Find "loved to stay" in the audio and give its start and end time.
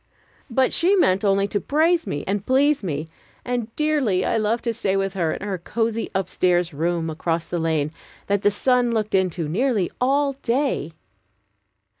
4.35-4.97